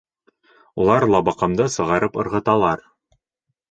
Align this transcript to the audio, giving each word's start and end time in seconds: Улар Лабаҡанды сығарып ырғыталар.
Улар 0.85 1.05
Лабаҡанды 1.17 1.71
сығарып 1.77 2.21
ырғыталар. 2.25 2.87